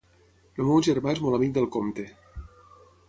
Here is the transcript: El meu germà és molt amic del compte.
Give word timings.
El 0.61 0.65
meu 0.69 0.79
germà 0.87 1.13
és 1.17 1.21
molt 1.25 1.39
amic 1.41 1.53
del 1.59 1.69
compte. 1.77 2.07